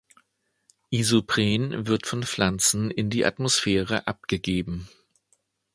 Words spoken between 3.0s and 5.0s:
die Atmosphäre abgegeben.